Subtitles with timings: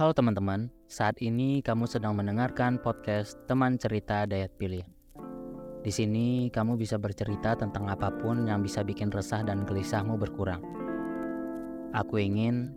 [0.00, 4.88] Halo teman-teman, saat ini kamu sedang mendengarkan podcast Teman Cerita Dayat Pilihan.
[5.84, 10.64] Di sini kamu bisa bercerita tentang apa pun yang bisa bikin resah dan gelisahmu berkurang.
[11.92, 12.72] Aku ingin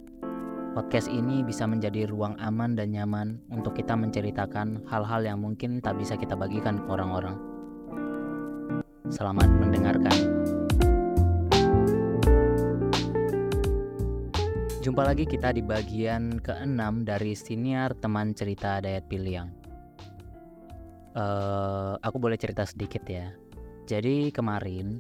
[0.76, 5.96] podcast ini bisa menjadi ruang aman dan nyaman untuk kita menceritakan hal-hal yang mungkin tak
[5.96, 7.40] bisa kita bagikan ke orang-orang.
[9.08, 10.20] Selamat mendengarkan.
[14.84, 19.48] Jumpa lagi kita di bagian ke-6 dari siniar teman cerita Dayat Piliang.
[21.16, 23.32] Uh, aku boleh cerita sedikit ya.
[23.88, 25.00] Jadi kemarin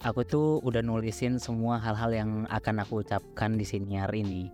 [0.00, 4.48] aku tuh udah nulisin semua hal-hal yang akan aku ucapkan di siniar ini.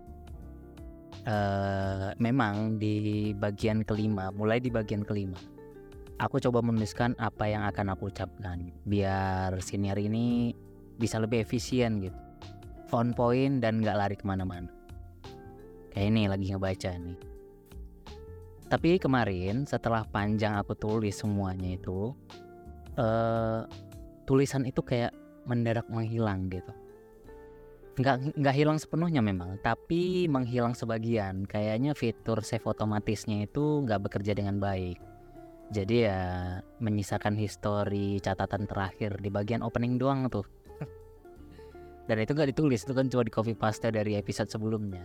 [1.23, 5.39] Uh, memang di bagian kelima, mulai di bagian kelima,
[6.19, 10.51] aku coba menuliskan apa yang akan aku ucapkan biar siniar ini
[10.99, 12.26] bisa lebih efisien gitu
[12.93, 14.69] on point dan nggak lari ke mana-mana.
[15.91, 17.17] Kayak ini lagi ngebaca nih.
[18.67, 22.11] Tapi kemarin setelah panjang aku tulis semuanya itu,
[22.99, 23.63] uh,
[24.27, 25.15] tulisan itu kayak
[25.47, 26.69] mendadak menghilang gitu.
[27.97, 31.47] Nggak nggak hilang sepenuhnya memang, tapi menghilang sebagian.
[31.47, 34.99] Kayaknya fitur save otomatisnya itu nggak bekerja dengan baik.
[35.67, 36.21] Jadi ya
[36.79, 40.47] menyisakan histori catatan terakhir di bagian opening doang tuh
[42.07, 45.03] dan itu nggak ditulis itu kan cuma di copy paste dari episode sebelumnya.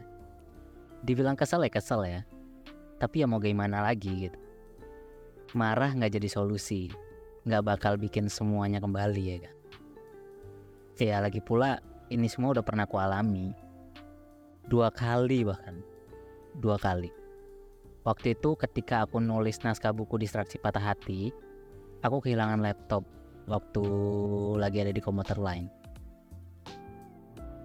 [1.03, 2.23] Dibilang kesel ya kesel ya.
[3.03, 4.39] Tapi ya mau gimana lagi gitu.
[5.59, 6.87] Marah nggak jadi solusi.
[7.43, 9.55] Nggak bakal bikin semuanya kembali ya kan?
[11.03, 11.83] Ya lagi pula
[12.15, 13.51] ini semua udah pernah aku alami.
[14.71, 15.83] Dua kali bahkan.
[16.55, 17.11] Dua kali.
[18.07, 21.35] Waktu itu ketika aku nulis naskah buku distraksi patah hati
[22.03, 23.07] aku kehilangan laptop
[23.47, 23.83] waktu
[24.59, 25.71] lagi ada di komuter lain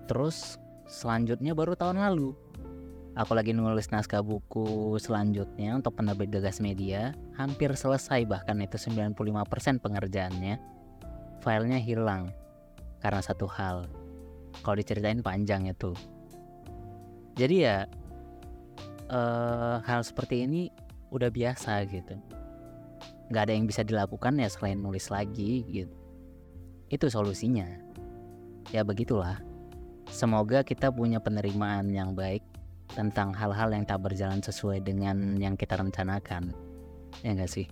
[0.08, 0.56] Terus
[0.88, 2.32] selanjutnya baru tahun lalu.
[3.18, 7.12] Aku lagi nulis naskah buku selanjutnya untuk penerbit Gagas Media.
[7.36, 10.56] Hampir selesai bahkan itu 95% pengerjaannya.
[11.42, 12.32] Filenya hilang
[13.02, 13.90] Karena satu hal.
[14.62, 15.94] Kalau diceritain panjang itu
[17.38, 17.86] Jadi ya
[19.10, 20.70] uh, Hal seperti ini
[21.10, 22.16] udah biasa gitu.
[23.34, 25.98] Gak ada yang bisa dilakukan ya selain nulis lagi gitu.
[26.88, 27.66] Itu solusinya.
[28.70, 29.47] Ya begitulah
[30.08, 32.42] Semoga kita punya penerimaan yang baik
[32.96, 36.56] tentang hal-hal yang tak berjalan sesuai dengan yang kita rencanakan.
[37.22, 37.68] Ya enggak sih?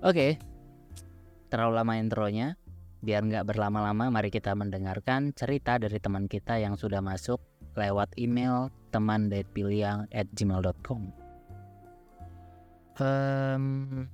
[0.00, 0.40] Oke,
[1.52, 2.48] terlalu lama intronya.
[3.00, 7.40] Biar nggak berlama-lama, mari kita mendengarkan cerita dari teman kita yang sudah masuk
[7.76, 11.02] lewat email teman at gmail.com.
[13.00, 14.04] Um,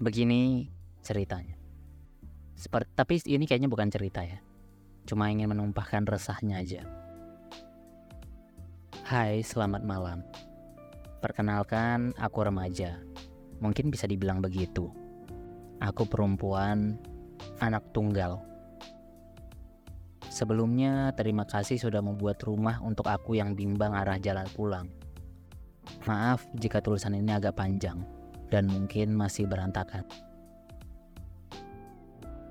[0.00, 0.72] begini
[1.04, 1.61] ceritanya.
[2.62, 4.38] Seperti, tapi ini kayaknya bukan cerita ya.
[5.02, 6.86] Cuma ingin menumpahkan resahnya aja.
[9.02, 10.22] Hai, selamat malam.
[11.18, 13.02] Perkenalkan, aku remaja.
[13.58, 14.94] Mungkin bisa dibilang begitu.
[15.82, 17.02] Aku perempuan,
[17.58, 18.38] anak tunggal.
[20.30, 24.86] Sebelumnya, terima kasih sudah membuat rumah untuk aku yang bimbang arah jalan pulang.
[26.06, 28.06] Maaf jika tulisan ini agak panjang
[28.54, 30.06] dan mungkin masih berantakan.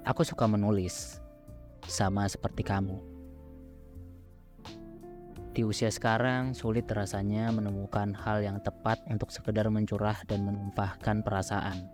[0.02, 1.22] Aku suka menulis,
[1.86, 2.98] sama seperti kamu.
[5.54, 11.86] Di usia sekarang, sulit rasanya menemukan hal yang tepat untuk sekedar mencurah dan menumpahkan perasaan.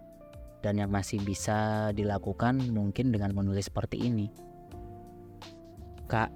[0.64, 4.32] Dan yang masih bisa dilakukan mungkin dengan menulis seperti ini.
[6.08, 6.32] Kak,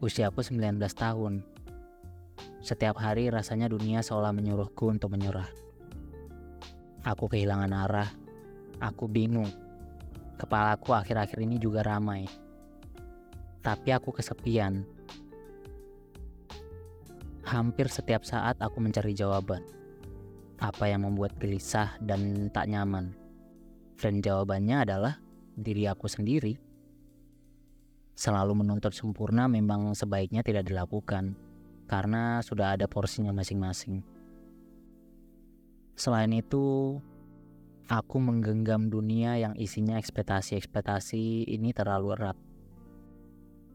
[0.00, 1.44] usiaku 19 tahun.
[2.64, 5.52] Setiap hari rasanya dunia seolah menyuruhku untuk menyerah.
[7.04, 8.08] Aku kehilangan arah.
[8.80, 9.52] Aku bingung
[10.40, 12.24] Kepalaku akhir-akhir ini juga ramai.
[13.60, 14.88] Tapi aku kesepian.
[17.44, 19.60] Hampir setiap saat aku mencari jawaban.
[20.56, 23.12] Apa yang membuat gelisah dan tak nyaman?
[24.00, 25.20] Dan jawabannya adalah
[25.60, 26.56] diri aku sendiri.
[28.16, 31.36] Selalu menuntut sempurna memang sebaiknya tidak dilakukan
[31.84, 34.00] karena sudah ada porsinya masing-masing.
[36.00, 36.96] Selain itu,
[37.90, 42.38] Aku menggenggam dunia yang isinya ekspektasi-ekspektasi ini terlalu erat.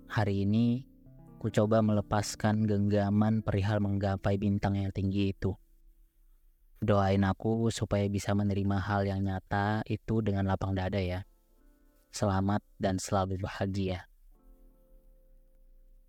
[0.08, 0.88] Hari ini,
[1.36, 5.52] ku coba melepaskan genggaman perihal menggapai bintang yang tinggi itu.
[6.80, 11.28] Doain aku supaya bisa menerima hal yang nyata itu dengan lapang dada ya.
[12.08, 14.08] Selamat dan selalu bahagia.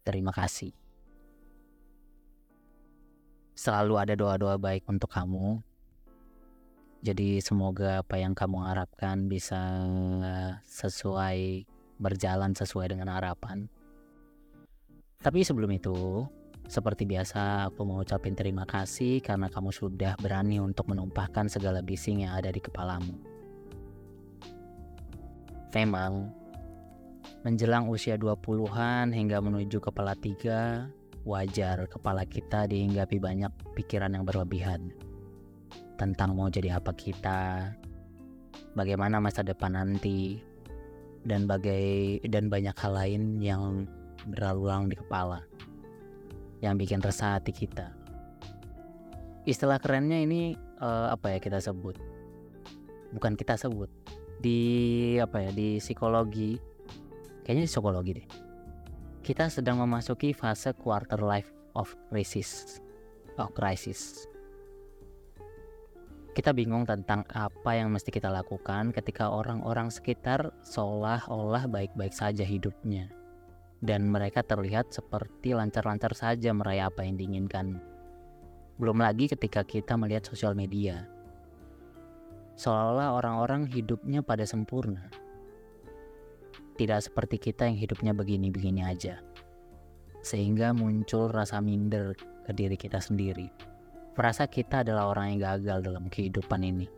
[0.07, 0.71] Terima kasih.
[3.59, 5.59] Selalu ada doa-doa baik untuk kamu
[7.05, 9.61] jadi semoga apa yang kamu harapkan bisa
[10.65, 11.69] sesuai
[12.01, 13.69] berjalan sesuai dengan harapan.
[15.21, 16.25] Tapi sebelum itu,
[16.69, 22.25] seperti biasa aku mau ucapin terima kasih karena kamu sudah berani untuk menumpahkan segala bising
[22.25, 23.17] yang ada di kepalamu.
[25.77, 26.33] Memang,
[27.45, 30.89] menjelang usia 20-an hingga menuju kepala tiga,
[31.29, 34.95] wajar kepala kita dihinggapi banyak pikiran yang berlebihan
[35.97, 37.73] tentang mau jadi apa kita,
[38.77, 40.41] bagaimana masa depan nanti,
[41.25, 43.89] dan bagai dan banyak hal lain yang
[44.29, 45.41] berlalu di kepala
[46.61, 47.93] yang bikin resah hati kita.
[49.49, 51.97] Istilah kerennya ini uh, apa ya kita sebut?
[53.15, 53.89] Bukan kita sebut
[54.41, 54.61] di
[55.17, 56.61] apa ya di psikologi
[57.45, 58.29] kayaknya di psikologi deh
[59.25, 62.81] kita sedang memasuki fase quarter life of crisis
[63.41, 64.29] oh crisis
[66.37, 73.09] kita bingung tentang apa yang mesti kita lakukan ketika orang-orang sekitar seolah-olah baik-baik saja hidupnya
[73.81, 77.81] dan mereka terlihat seperti lancar-lancar saja meraih apa yang diinginkan
[78.77, 81.09] belum lagi ketika kita melihat sosial media
[82.57, 85.13] seolah-olah orang-orang hidupnya pada sempurna.
[86.77, 89.21] Tidak seperti kita yang hidupnya begini-begini aja.
[90.25, 93.76] Sehingga muncul rasa minder ke diri kita sendiri.
[94.17, 96.89] Merasa kita adalah orang yang gagal dalam kehidupan ini.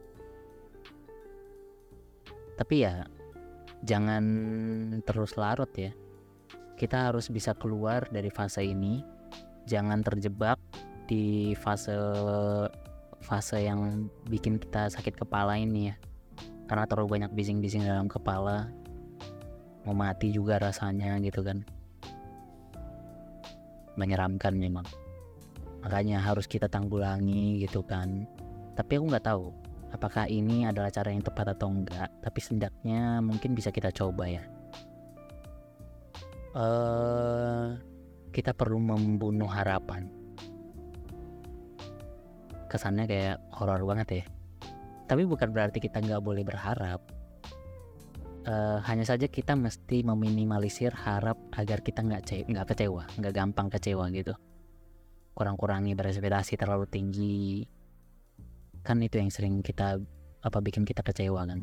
[2.55, 3.07] Tapi ya,
[3.83, 4.25] jangan
[5.03, 5.91] terus larut ya.
[6.79, 9.03] Kita harus bisa keluar dari fase ini.
[9.67, 10.59] Jangan terjebak
[11.11, 11.97] di fase
[13.25, 15.97] fase yang bikin kita sakit kepala ini ya
[16.69, 18.69] karena terlalu banyak bising-bising dalam kepala
[19.89, 21.65] mau mati juga rasanya gitu kan
[23.97, 24.85] menyeramkan memang
[25.89, 28.29] makanya harus kita tanggulangi gitu kan.
[28.77, 29.49] Tapi aku nggak tahu
[29.89, 34.45] apakah ini adalah cara yang tepat atau enggak tapi setidaknya mungkin bisa kita coba ya.
[36.53, 37.81] Uh,
[38.37, 40.13] kita perlu membunuh harapan.
[42.69, 44.25] Kesannya kayak horor banget ya.
[45.09, 47.01] Tapi bukan berarti kita nggak boleh berharap.
[48.45, 54.09] Uh, hanya saja kita mesti meminimalisir harap agar kita nggak nggak kecewa nggak gampang kecewa
[54.09, 54.33] gitu
[55.39, 57.63] kurang-kurangi berespektasi terlalu tinggi.
[58.83, 60.03] Kan itu yang sering kita
[60.43, 61.63] apa bikin kita kecewa kan?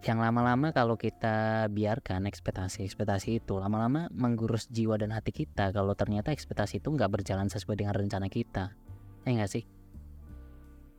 [0.00, 6.30] Yang lama-lama kalau kita biarkan ekspektasi-ekspektasi itu lama-lama menggurus jiwa dan hati kita kalau ternyata
[6.30, 8.72] ekspektasi itu nggak berjalan sesuai dengan rencana kita.
[9.26, 9.66] Ya nggak sih?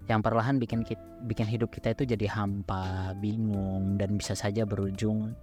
[0.06, 5.34] Yang perlahan bikin kita, bikin hidup kita itu jadi hampa bingung dan bisa saja berujung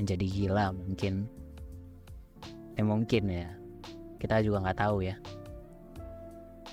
[0.00, 1.28] menjadi gila mungkin
[2.76, 3.48] ya mungkin ya.
[4.20, 5.16] Kita juga nggak tahu ya.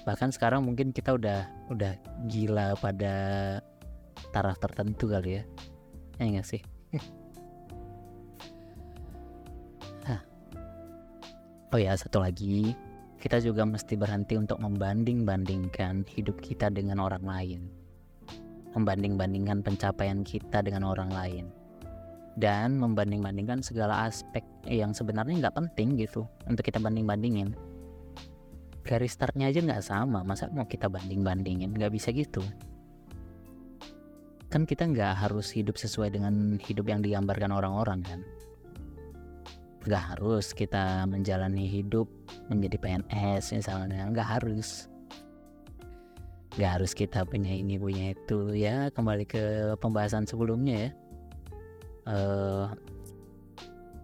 [0.03, 1.95] Bahkan sekarang mungkin kita udah udah
[2.27, 3.15] gila pada
[4.35, 5.43] taraf tertentu kali ya.
[6.19, 6.61] Ya nggak sih?
[11.73, 12.77] Oh ya satu lagi.
[13.17, 17.65] Kita juga mesti berhenti untuk membanding-bandingkan hidup kita dengan orang lain.
[18.77, 21.62] Membanding-bandingkan pencapaian kita dengan orang lain
[22.37, 27.53] dan membanding-bandingkan segala aspek yang sebenarnya nggak penting gitu untuk kita banding-bandingin.
[28.83, 31.71] Garis startnya aja nggak sama masa mau kita banding-bandingin?
[31.71, 32.41] Nggak bisa gitu.
[34.49, 38.19] Kan kita nggak harus hidup sesuai dengan hidup yang digambarkan orang-orang kan?
[39.85, 42.09] Nggak harus kita menjalani hidup
[42.49, 44.89] menjadi PNS misalnya nggak harus.
[46.53, 48.53] Nggak harus kita punya ini punya itu.
[48.53, 49.43] Ya kembali ke
[49.79, 51.02] pembahasan sebelumnya ya
[52.07, 52.71] uh,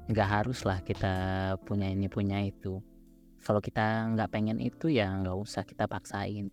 [0.09, 1.13] nggak harus lah kita
[1.63, 2.81] punya ini punya itu.
[3.39, 6.51] Kalau kita nggak pengen itu ya nggak usah kita paksain.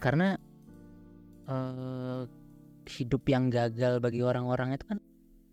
[0.00, 0.38] Karena
[1.50, 2.24] uh,
[2.88, 4.98] hidup yang gagal bagi orang-orang itu kan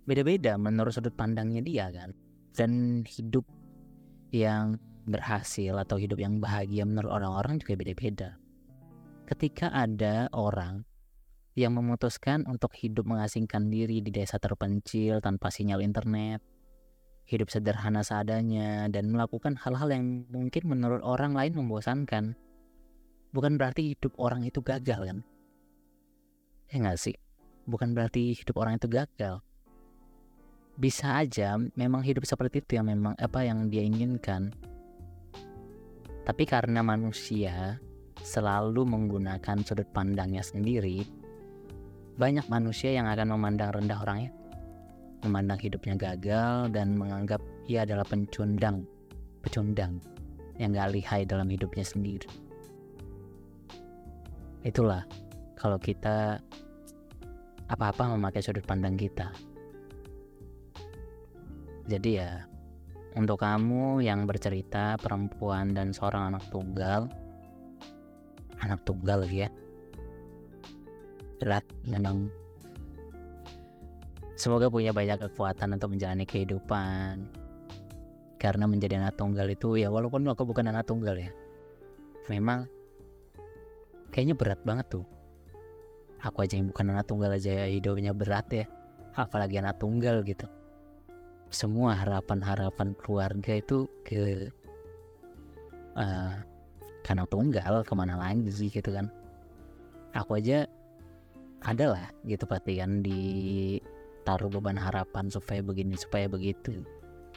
[0.07, 2.15] beda-beda menurut sudut pandangnya dia kan.
[2.55, 3.43] Dan hidup
[4.31, 8.29] yang berhasil atau hidup yang bahagia menurut orang-orang juga beda-beda.
[9.27, 10.87] Ketika ada orang
[11.57, 16.45] yang memutuskan untuk hidup mengasingkan diri di desa terpencil tanpa sinyal internet
[17.25, 22.37] hidup sederhana seadanya dan melakukan hal-hal yang mungkin menurut orang lain membosankan
[23.33, 25.19] bukan berarti hidup orang itu gagal kan
[26.67, 27.15] Ya nggak sih?
[27.63, 29.39] Bukan berarti hidup orang itu gagal.
[30.75, 34.51] Bisa aja memang hidup seperti itu yang memang apa yang dia inginkan.
[36.27, 37.79] Tapi karena manusia
[38.19, 41.07] selalu menggunakan sudut pandangnya sendiri,
[42.17, 44.33] banyak manusia yang akan memandang rendah orangnya,
[45.21, 48.83] memandang hidupnya gagal dan menganggap ia adalah pencundang,
[49.45, 50.01] pecundang
[50.57, 52.25] yang gak lihai dalam hidupnya sendiri.
[54.65, 55.05] Itulah
[55.53, 56.41] kalau kita
[57.69, 59.29] apa-apa memakai sudut pandang kita.
[61.87, 62.31] jadi ya
[63.15, 67.07] untuk kamu yang bercerita perempuan dan seorang anak tunggal
[68.59, 69.47] anak tunggal ya
[71.39, 72.29] berat memang.
[74.37, 77.25] Semoga punya banyak kekuatan untuk menjalani kehidupan.
[78.37, 81.33] Karena menjadi anak tunggal itu ya walaupun aku bukan anak tunggal ya
[82.27, 82.67] memang
[84.11, 85.05] kayaknya berat banget tuh.
[86.21, 88.65] Aku aja yang bukan anak tunggal aja hidupnya berat ya.
[89.17, 90.45] Apalagi anak tunggal gitu.
[91.49, 94.51] Semua harapan-harapan keluarga itu ke
[95.95, 96.33] uh,
[97.05, 99.07] karena tunggal ke mana lagi sih gitu kan.
[100.17, 100.65] Aku aja
[101.65, 106.85] adalah gitu pasti kan ditaruh beban harapan supaya begini supaya begitu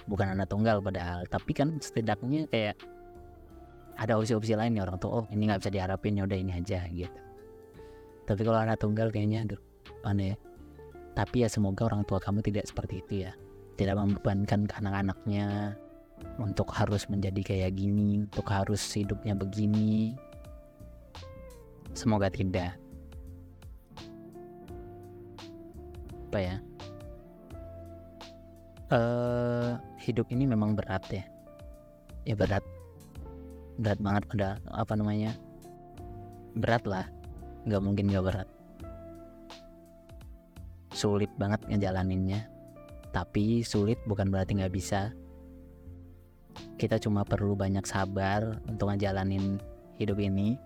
[0.09, 2.77] bukan anak tunggal padahal tapi kan setidaknya kayak
[4.01, 6.85] ada opsi-opsi lain nih orang tua oh ini nggak bisa diharapin ya udah ini aja
[6.89, 7.21] gitu
[8.25, 9.61] tapi kalau anak tunggal kayaknya aduh
[10.05, 10.37] aneh ya
[11.13, 13.33] tapi ya semoga orang tua kamu tidak seperti itu ya
[13.77, 15.77] tidak membebankan ke anak-anaknya
[16.41, 20.17] untuk harus menjadi kayak gini, untuk harus hidupnya begini.
[21.93, 22.80] Semoga tidak.
[26.31, 26.57] Apa ya?
[28.91, 31.27] Uh, hidup ini memang berat ya.
[32.23, 32.63] Ya berat.
[33.83, 35.35] Berat banget pada apa namanya?
[36.55, 37.07] Berat lah.
[37.67, 38.49] Nggak mungkin nggak berat.
[40.95, 42.51] Sulit banget ngejalaninnya
[43.11, 45.11] tapi sulit bukan berarti nggak bisa.
[46.79, 49.61] Kita cuma perlu banyak sabar untuk ngejalanin
[50.01, 50.57] hidup ini.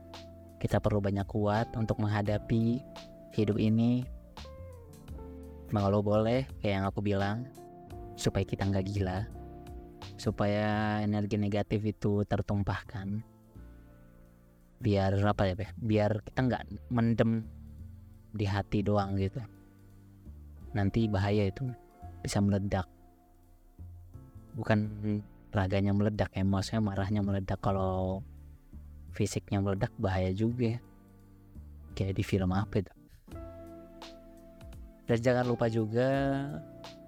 [0.60, 2.80] Kita perlu banyak kuat untuk menghadapi
[3.34, 4.06] hidup ini.
[5.72, 7.48] Kalau boleh, kayak yang aku bilang,
[8.14, 9.26] supaya kita nggak gila,
[10.20, 13.24] supaya energi negatif itu tertumpahkan,
[14.78, 17.48] biar apa ya, biar kita nggak mendem
[18.34, 19.42] di hati doang gitu.
[20.74, 21.70] Nanti bahaya itu
[22.22, 22.90] bisa meledak.
[24.54, 24.78] Bukan
[25.54, 27.62] raganya meledak emosinya marahnya meledak.
[27.62, 28.22] Kalau
[29.14, 30.78] fisiknya meledak bahaya juga.
[31.94, 32.90] Kayak di film apa itu
[35.04, 36.08] dan jangan lupa juga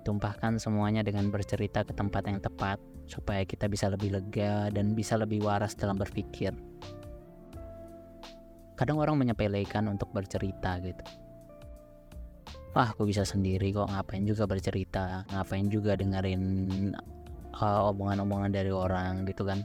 [0.05, 5.19] tumpahkan semuanya dengan bercerita ke tempat yang tepat supaya kita bisa lebih lega dan bisa
[5.19, 6.53] lebih waras dalam berpikir.
[8.77, 11.05] Kadang orang menyepelekan untuk bercerita gitu.
[12.77, 15.25] Wah aku bisa sendiri kok ngapain juga bercerita?
[15.33, 16.43] Ngapain juga dengerin
[17.57, 19.65] uh, omongan-omongan dari orang gitu kan?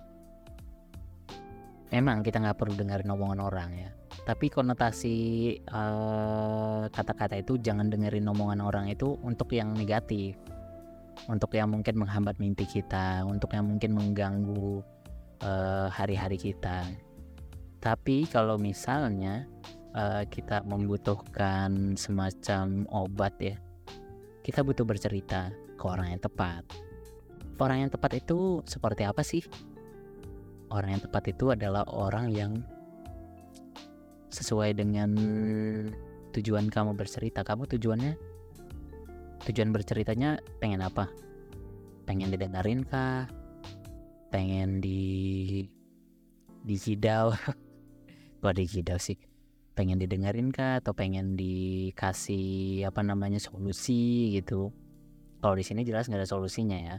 [1.91, 5.17] Memang kita nggak perlu dengerin omongan orang ya tapi konotasi
[5.71, 10.37] uh, kata-kata uh, itu jangan dengerin omongan orang itu untuk yang negatif.
[11.29, 14.81] Untuk yang mungkin menghambat mimpi kita untuk yang mungkin mengganggu
[15.45, 16.77] uh, hari-hari uh, kita.
[17.77, 19.45] Tapi kalau misalnya
[19.93, 23.55] uh, kita membutuhkan semacam obat ya
[24.41, 26.65] kita butuh bercerita ke orang yang tepat.
[27.61, 29.45] Orang yang tepat itu seperti apa sih?
[30.73, 32.51] Orang yang tepat itu adalah orang yang
[34.31, 35.11] sesuai dengan
[36.31, 37.43] tujuan kamu bercerita.
[37.43, 38.15] Kamu tujuannya
[39.45, 41.11] tujuan berceritanya pengen apa?
[42.07, 43.27] Pengen didengarin kah?
[44.31, 45.67] Pengen di
[46.63, 47.35] di kidau
[48.41, 49.19] kok di kidau sih?
[49.75, 50.79] Pengen didengerin kah?
[50.79, 54.71] Atau pengen dikasih apa namanya solusi gitu?
[55.43, 56.97] Kalau di sini jelas nggak ada solusinya ya.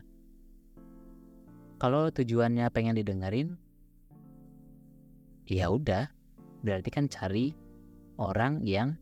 [1.81, 3.59] Kalau tujuannya pengen didengerin
[5.51, 6.22] ya udah
[6.63, 7.53] berarti kan cari
[8.17, 8.95] orang yang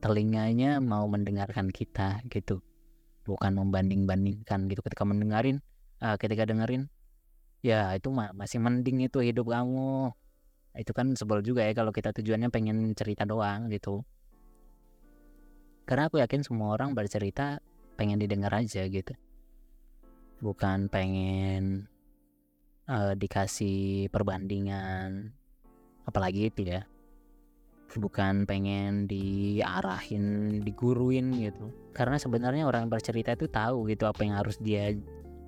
[0.00, 2.60] telinganya mau mendengarkan kita gitu.
[3.24, 4.80] Bukan membanding-bandingkan gitu.
[4.84, 5.64] Ketika mendengarin
[6.04, 6.92] uh, ketika dengerin
[7.64, 10.12] ya itu masih mending itu hidup kamu.
[10.74, 14.04] Itu kan sebel juga ya kalau kita tujuannya pengen cerita doang gitu.
[15.84, 17.60] Karena aku yakin semua orang bercerita
[17.96, 19.12] pengen didengar aja gitu.
[20.40, 21.88] Bukan pengen
[22.88, 25.32] uh, dikasih perbandingan
[26.08, 26.84] apalagi itu ya.
[27.94, 31.70] Bukan pengen diarahin diguruin gitu.
[31.94, 34.90] Karena sebenarnya orang yang bercerita itu tahu gitu apa yang harus dia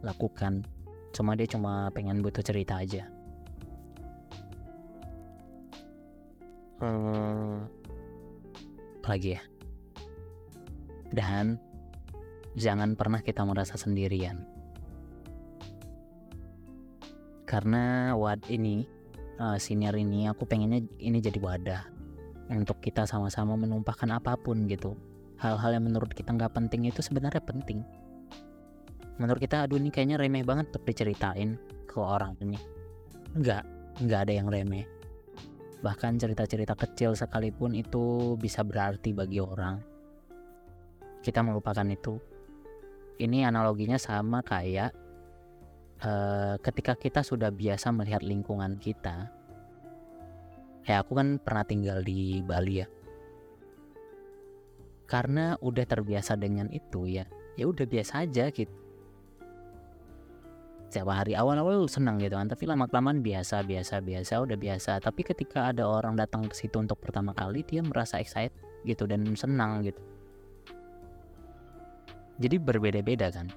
[0.04, 0.62] lakukan.
[1.10, 3.10] Cuma dia cuma pengen butuh cerita aja.
[6.76, 7.66] Hmm,
[9.02, 9.42] lagi ya?
[11.10, 11.56] Dan
[12.54, 14.44] jangan pernah kita merasa sendirian.
[17.46, 18.95] Karena wad ini
[19.40, 21.82] uh, senior ini aku pengennya ini jadi wadah
[22.52, 24.94] untuk kita sama-sama menumpahkan apa pun gitu
[25.40, 27.82] hal-hal yang menurut kita nggak penting itu sebenarnya penting
[29.16, 31.56] menurut kita aduh ini kayaknya remeh banget untuk diceritain
[31.88, 32.60] ke orang ini
[33.36, 33.64] nggak
[34.04, 34.86] nggak ada yang remeh
[35.86, 39.78] Bahkan cerita-cerita kecil sekalipun itu bisa berarti bagi orang.
[41.20, 42.18] Kita melupakan itu.
[43.16, 44.92] ini analoginya sama kayak
[46.02, 49.30] uh, ketika kita sudah biasa melihat lingkungan kita
[50.82, 52.86] kayak aku kan pernah tinggal di Bali ya.
[55.06, 57.24] Karena udah terbiasa dengan itu ya
[57.56, 58.86] ya udah biasa aja gitu
[60.86, 65.02] setiap hari awal-awal senang gitu kan tapi lama kelamaan biasa biasa biasa udah biasa.
[65.02, 68.54] Tapi ketika ada orang datang ke situ untuk pertama kali dia merasa excited
[68.86, 70.00] gitu dan senang gitu.
[72.38, 73.50] Jadi berbeda-beda kan.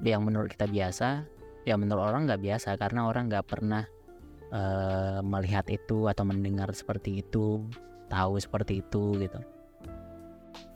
[0.00, 1.28] Yang menurut kita biasa
[1.62, 3.86] yang menurut orang nggak biasa karena orang nggak pernah
[4.50, 7.62] uh, melihat itu atau mendengar seperti itu
[8.10, 9.40] tahu seperti itu gitu.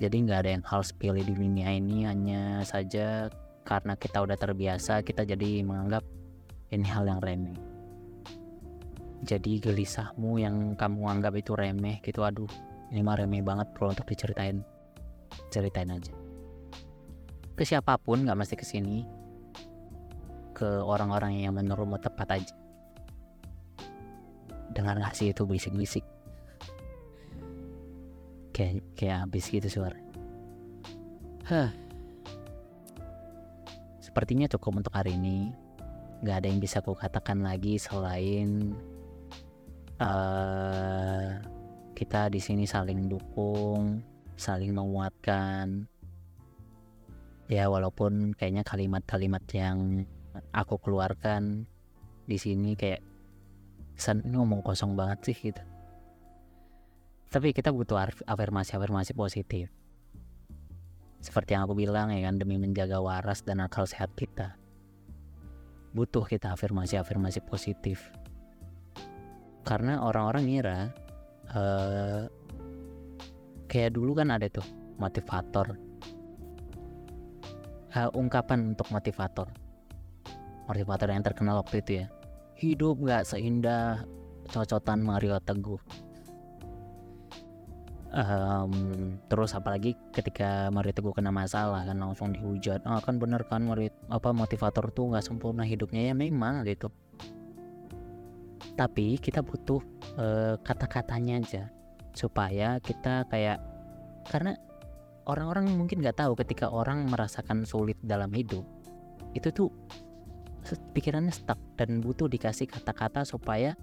[0.01, 3.29] Jadi nggak ada yang hal sepele di dunia ini hanya saja
[3.67, 6.07] karena kita udah terbiasa kita jadi menganggap
[6.71, 7.59] ini hal yang remeh.
[9.27, 12.49] Jadi gelisahmu yang kamu anggap itu remeh gitu aduh
[12.93, 14.63] ini mah remeh banget bro untuk diceritain.
[15.51, 16.15] Ceritain aja.
[17.57, 19.16] Ke siapa pun nggak mesti ke sini
[20.57, 22.57] ke orang-orang yang menurutmu tepat aja
[24.73, 26.05] dengar gak sih itu bisik-bisik
[28.57, 30.07] kayak kayak habis gitu suara
[31.47, 31.71] Hah.
[34.03, 35.55] Sepertinya cukup untuk hari ini.
[36.27, 38.75] Gak ada yang bisa aku katakan lagi selain
[40.03, 41.39] uh,
[41.95, 44.03] kita di sini saling dukung,
[44.35, 45.87] saling menguatkan.
[47.47, 50.03] Ya walaupun kayaknya kalimat-kalimat yang
[50.51, 51.67] aku keluarkan
[52.27, 53.01] di sini kayak
[53.97, 55.63] kesan ini ngomong kosong banget sih gitu.
[57.33, 59.69] Tapi kita butuh afirmasi-afirmasi positif.
[61.21, 64.55] Seperti yang aku bilang ya kan demi menjaga waras dan akal sehat kita.
[65.97, 68.13] Butuh kita afirmasi-afirmasi positif.
[69.67, 70.79] Karena orang-orang ngira
[71.51, 72.31] uh,
[73.67, 74.65] kayak dulu kan ada tuh
[74.97, 75.75] motivator
[77.97, 79.49] uh, ungkapan untuk motivator
[80.67, 82.07] motivator yang terkenal waktu itu ya.
[82.57, 84.03] Hidup gak seindah
[84.51, 85.81] cocotan Mario Teguh.
[88.17, 88.73] Um,
[89.29, 92.87] terus apalagi ketika Mario Teguh kena masalah kan langsung dihujat.
[92.87, 96.11] Ah kan bener kan Mario apa motivator tuh nggak sempurna hidupnya.
[96.11, 96.89] Ya memang gitu.
[98.79, 99.83] Tapi kita butuh
[100.17, 101.63] uh, kata-katanya aja.
[102.17, 103.61] Supaya kita kayak
[104.33, 104.57] karena
[105.29, 108.65] orang-orang mungkin nggak tahu ketika orang merasakan sulit dalam hidup
[109.37, 109.69] itu tuh
[110.75, 113.79] pikirannya stuck dan butuh dikasih kata-kata supaya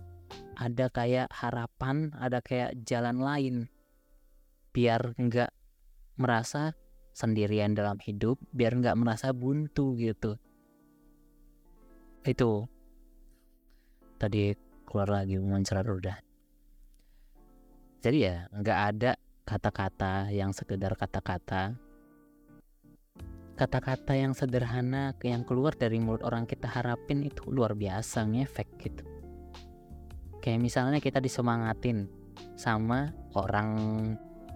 [0.60, 3.56] ada kayak harapan ada kayak jalan lain.
[4.76, 5.52] Biar nggak
[6.20, 6.76] merasa
[7.14, 10.36] sendirian dalam hidup biar nggak merasa buntu gitu.
[12.28, 12.68] Itu.
[14.20, 14.56] Tadi
[14.88, 16.18] keluar lagi mencerat udah
[18.04, 19.12] jadi ya nggak ada
[19.48, 21.80] kata-kata yang sekedar kata-kata
[23.54, 29.04] kata-kata yang sederhana yang keluar dari mulut orang kita harapin itu luar biasa ngefek gitu.
[30.42, 32.10] Kayak misalnya kita disemangatin
[32.58, 33.70] sama orang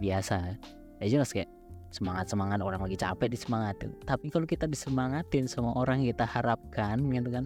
[0.02, 0.58] biasa.
[0.98, 1.48] Ya jelas kayak
[1.94, 3.94] semangat semangat orang lagi capek disemangatin.
[4.04, 7.46] Tapi kalau kita disemangatin sama orang kita harapkan gitu kan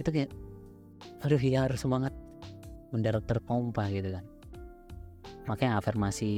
[0.00, 0.30] itu kayak
[1.20, 2.16] aduh ya harus semangat.
[2.88, 4.24] Mendarat terpompa gitu kan.
[5.44, 6.28] Makanya afirmasi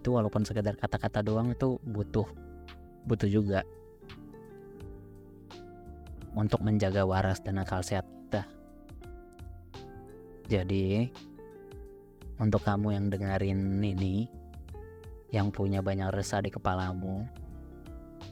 [0.00, 2.24] itu walaupun sekedar kata-kata doang itu butuh
[3.04, 3.64] butuh juga
[6.38, 8.46] untuk menjaga waras dan akal sehat kita.
[10.46, 11.10] Jadi
[12.38, 14.30] untuk kamu yang dengerin ini
[15.34, 17.26] yang punya banyak resah di kepalamu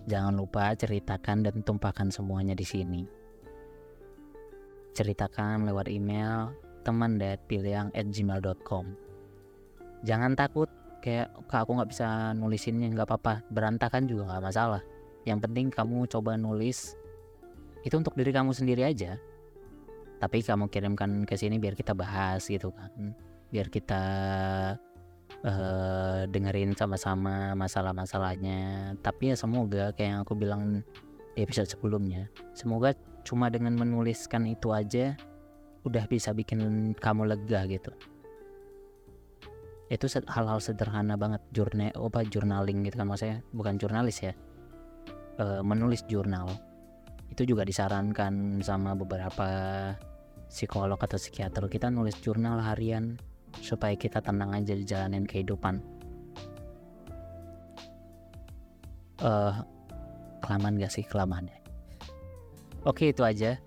[0.06, 3.02] jangan lupa ceritakan dan tumpahkan semuanya di sini.
[4.94, 6.54] Ceritakan lewat email
[6.86, 9.06] teman at gmail.com
[10.06, 10.70] jangan takut
[11.02, 13.42] kayak kak aku nggak bisa nulisinnya nggak apa-apa.
[13.50, 14.82] Berantakan juga nggak masalah.
[15.26, 16.94] Yang penting kamu coba nulis
[17.86, 19.14] itu untuk diri kamu sendiri aja.
[20.18, 23.14] Tapi kamu kirimkan ke sini biar kita bahas gitu kan.
[23.54, 24.02] Biar kita
[25.46, 28.98] uh, dengerin sama-sama masalah-masalahnya.
[28.98, 30.82] Tapi ya semoga kayak yang aku bilang
[31.38, 35.12] di episode sebelumnya semoga cuma dengan menuliskan itu aja
[35.84, 37.94] udah bisa bikin kamu lega gitu.
[39.86, 41.38] Itu hal-hal sederhana banget.
[41.54, 43.38] Jurnal apa journaling gitu kan maksudnya.
[43.54, 44.34] Bukan jurnalis ya.
[45.38, 46.50] E, menulis jurnal
[47.36, 49.44] itu juga disarankan sama beberapa
[50.48, 51.68] psikolog atau psikiater.
[51.68, 53.20] Kita nulis jurnal harian
[53.60, 55.84] supaya kita tenang aja di jalanin kehidupan.
[59.20, 59.52] Uh,
[60.40, 61.04] kelamaan gak sih?
[61.04, 61.60] Kelamaan ya.
[62.88, 63.60] Oke itu aja.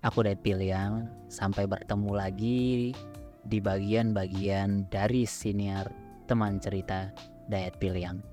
[0.00, 2.96] Aku pilih Piliang sampai bertemu lagi
[3.44, 5.92] di bagian-bagian dari siniar
[6.24, 7.12] teman cerita
[7.44, 8.24] Dayat Piliang.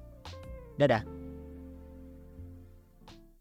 [0.80, 1.21] Dadah.